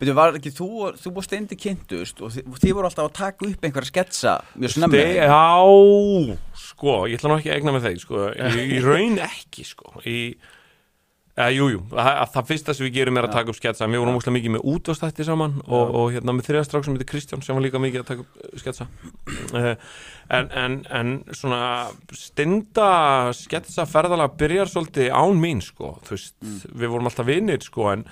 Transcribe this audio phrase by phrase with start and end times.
[0.00, 3.48] Betur, var ekki þú, þú og Steindi kynntust og þið, þið voru alltaf að taka
[3.48, 5.44] upp einhverja sketsa mjög snemmi Ste já,
[6.68, 10.02] sko, ég ætla nú ekki að egna með þeir, sko, í, í raun ekki, sko,
[10.08, 10.18] í,
[11.36, 14.18] eða, jú, það, það fyrsta sem við gerum er að taka upp sketsa, við vorum
[14.18, 17.64] úrslega mikið með útvastætti saman og, og hérna með þriðastrák sem heitir Kristján sem var
[17.64, 18.88] líka mikið að taka upp uh, sketsa,
[19.56, 19.72] uh,
[20.38, 21.62] en, en, en svona
[22.16, 22.90] stinda
[23.36, 26.36] sketsa ferðalega byrjar svolítið án mín, sko, þú veist,
[26.68, 28.06] við vorum alltaf vinnir, sko, en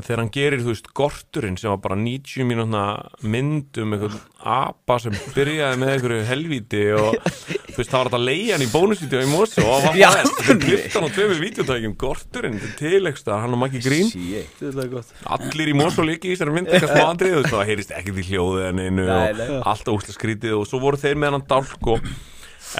[0.00, 2.84] þegar hann gerir, þú veist, gorturinn sem var bara 90 mínúna
[3.22, 4.16] mynd um einhvern
[4.54, 9.22] apa sem byrjaði með einhverju helvíti og þú veist, það var þetta leiðan í bónusvídeó
[9.22, 10.66] í Mosu og Já, var það, alveg.
[10.66, 14.58] kliftan og tveimur vídeotækjum, gorturinn tilegstar, hann og Maggi Grín Shit.
[14.58, 17.66] Þetta gott allir í Mosu líki í þessari mynd eitthvað smá andrið, þú veist, það
[17.70, 19.48] heyrist ekkert í hljóðið en einu og nei.
[19.62, 22.14] allt óslega skrítið og svo voru þeir með hann dálk og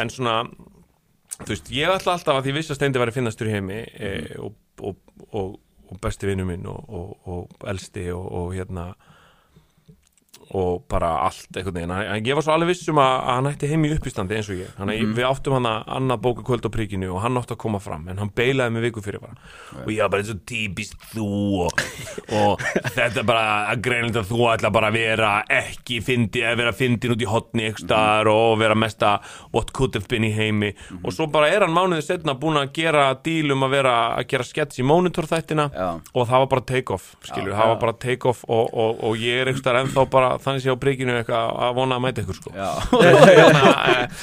[0.02, 0.40] en svona
[1.42, 4.10] þú veist, ég ætla alltaf að því viss að Steindi væri finnastur í heimi e,
[4.40, 4.98] og, og,
[5.30, 5.54] og,
[5.94, 8.92] og besti vinnu minn og, og, og elsti og, hérna
[10.50, 11.94] og bara allt einhvern veginn.
[11.94, 14.50] En ég var svo alveg viss um að, að hann ætti heim í uppistandi eins
[14.52, 17.40] og ég, þannig að við áttum hann að annað bóka kvöld á príkinu og hann
[17.40, 19.38] átti að koma fram en hann beilaði mig viku fyrir bara.
[19.84, 21.28] Og ég var bara eins og típist þú
[21.64, 21.84] og,
[22.40, 22.64] og
[22.96, 26.74] þetta er bara að greinlega að þú ætla bara að vera ekki fyndi, að vera
[26.76, 29.16] fyndin út í hotni ekki staðar og vera mesta
[29.54, 30.74] what could have been í heimi.
[31.02, 34.28] Og svo bara er hann mánuðið setna búin að gera díl um að vera að
[34.32, 35.88] gera skets í monitor þættina Já.
[36.00, 39.20] og það var bara take off skilur, það var bara take off og, og, og
[39.20, 42.38] ég er staðar ennþá bara þannig sé á príkinu eitthvað að vona að mæta ykkur
[42.40, 42.70] sko Já.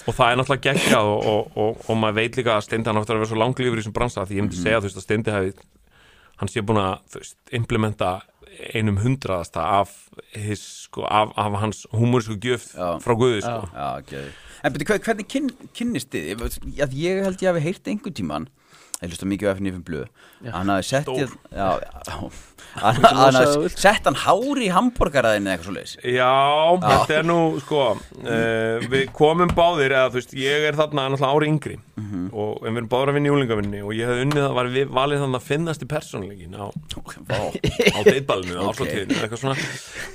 [0.00, 2.88] Eh, og það er náttúrulega geggjað og, og, og, og maður veit líka að Steindi
[2.90, 4.98] hann áttur að vera svo langlífur í þessum bransa því ég myndi segja þú veist
[5.00, 5.34] að Steindi
[6.40, 8.12] hann sé búin að þú veist, implementa
[8.74, 9.92] einum hundraðasta af,
[10.34, 12.88] his, sko, af, af hans humorísku gjöf Já.
[13.04, 13.68] frá Guði sko.
[13.76, 14.24] Já, okay.
[14.64, 16.42] En betur, hver- hvernig kyn, kynnist þið?
[16.80, 18.48] Ég, ég, held ég hafi heyrt einhvern tíman
[19.00, 20.08] ég hlusta mikið á FNF blöð.
[20.52, 22.16] Hann hafi sett ég, já, já,
[22.80, 23.78] hann, vilt.
[23.80, 26.28] sett hann hári í hambúrgaraðinu eða eitthvað svo leis Já,
[26.84, 31.32] þetta er nú sko uh, við komum báðir eða þú veist, ég er þarna náttúrulega
[31.40, 31.76] ári yngri
[32.30, 34.70] og en við erum báðir að vinna í úlingavinni og ég hefði unnið að var
[34.76, 38.80] við, valið þannig að finnast í persónleikin á, á deitballinu, Ok.
[38.84, 39.04] okay.
[39.08, 39.56] eitthvað svona.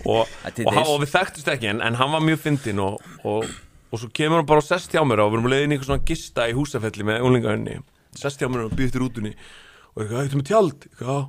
[0.06, 3.50] Og, og, og við þekktust ekki en, en hann var mjög fyndin og, og,
[3.91, 5.91] og svo kemur hann bara og sest hjá mér og við erum leiðin í eitthvað
[5.91, 7.78] svona gista í húsafelli með úlingavinni
[8.19, 10.87] sest hjá mér og býðt þér útunni og eitthvað, eitthvað með tjald?
[10.91, 11.23] Eitthvað,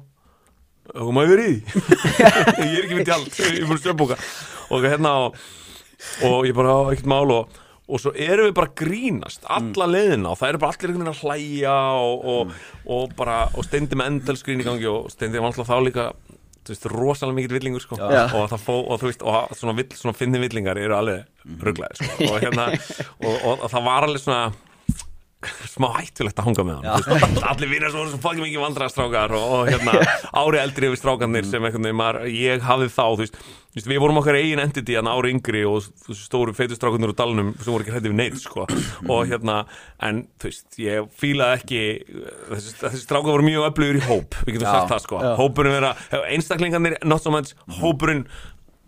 [1.02, 1.60] og maður verið í
[2.70, 4.18] ég er ekki með tjald, ég er búin að stöðbúka
[4.74, 5.38] og hérna og,
[6.26, 7.30] og ég bara ekkert mál.
[7.36, 11.06] Og, og svo erum við bara grínast alla leiðina og það eru bara allir einhvern
[11.06, 12.56] veginn að hlæja og, og,
[12.96, 16.08] og bara og steindi með endalskrín í gangi og steindi var alltaf þá líka
[16.66, 17.98] þú veist, rosalega mikill villingur sko.
[18.00, 18.24] Já.
[18.34, 22.00] og það fó, og þú veist, og svona, vill, svona finni villingar eru alveg rugglaðir
[22.00, 22.30] sko.
[22.30, 22.68] Og hérna,
[23.22, 24.40] og, og það var alveg svona
[25.76, 29.70] smá hættulegt að hanga með hann allir vinnar svo, svo fucking mikið vandrastrákar og, og
[29.70, 30.00] hérna,
[30.42, 33.38] ári eldri yfir strákarnir sem einhvern veginn maður, ég hafði þá veist,
[33.76, 35.84] við vorum okkar eigin entity hann ári yngri og
[36.16, 38.64] stóru feitustrákarnir úr dalnum sem voru ekki hrætti við neitt sko.
[39.12, 39.58] og hérna,
[40.08, 41.82] en þú veist ég fílaði ekki
[42.54, 45.94] þessi, þessi strákar voru mjög öflugur í hóp við getum sagt það sko, hópurinn vera
[46.32, 48.24] einstaklingarnir, not so much hópurinn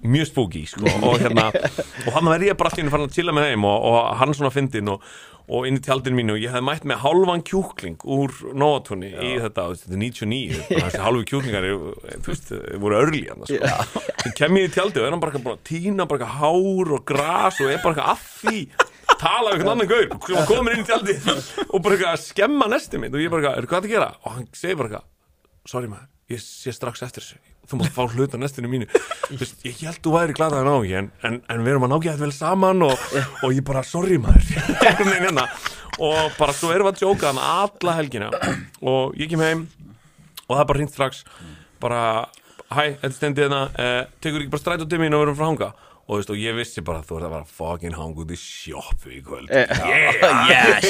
[0.03, 1.48] mjög spooky sko, og hérna
[2.06, 4.53] og hann verði ég bara allir farin að chilla með þeim og, og hann svona
[4.54, 5.06] fyndin og,
[5.48, 9.32] og inn í tjaldinu mínu og ég hefði mætt með hálfan kjúkling úr nótunni í
[9.42, 12.53] þetta, þetta er 99 bara þessi hálfu kjúklingar þú veist,
[12.84, 13.72] voru örli hann sko.
[14.22, 17.03] þá kem ég í tjaldi og er hann bara búin að tína bara hár og
[17.09, 18.62] gras og er bara að því
[19.19, 21.19] tala við einhvern annan gaur var komin inn í tjaldi
[21.72, 24.12] og bara skemma næstu mitt og ég bara er hvað að gera?
[24.22, 25.03] og hann segir bara
[25.66, 27.39] sorry maður ég sé strax eftir þessu.
[27.69, 28.87] Þú mátt fá hlut á næstinu mínu.
[29.37, 32.15] Vist, ég held þú væri gladaðan á ekki en, en, en við erum að nákja
[32.15, 33.05] þetta vel saman og,
[33.44, 34.49] og ég bara, sorry maður.
[35.12, 35.44] Hérna.
[35.99, 38.31] og bara svo erum við að djóka hann alla helgina.
[38.81, 39.66] Og ég kem heim
[40.47, 41.25] og það er bara hringt strax.
[41.83, 42.03] Bara,
[42.72, 45.49] hæ, þetta stendir hérna eh, tekur ekki bara stræt á tíminn og við erum frá
[45.50, 45.72] hanga
[46.09, 48.31] og, þú veist, og ég vissi bara að þú ert að vera fucking hanga út
[48.33, 49.51] í sjoppu í kvöld.
[50.49, 50.81] Yeah.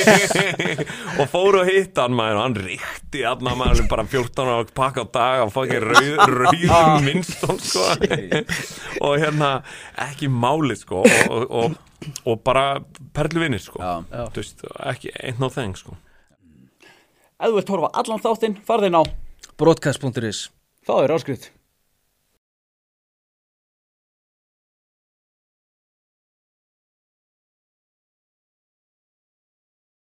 [1.19, 5.03] og fóru að hitta hann maður og hann ríkti hann maður bara 14 ára pakka
[5.03, 7.88] á dag og fucking rauð, rauðum minnstón sko.
[9.03, 9.50] og hérna
[10.06, 12.67] ekki máli sko og, og, og, og bara
[13.17, 13.82] perluvinir sko.
[13.82, 14.29] Já.
[14.31, 15.99] Þú veist, ekki einn á þeng sko.
[17.38, 19.03] Ef þú vilt horfa allan þáttinn, farðin á
[19.59, 20.49] Broadcast.is
[20.87, 21.50] Það er áskrift